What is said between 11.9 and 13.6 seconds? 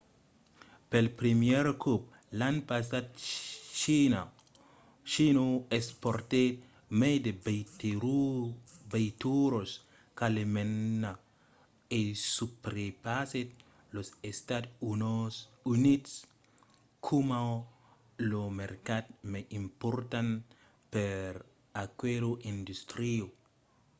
e subrepassèt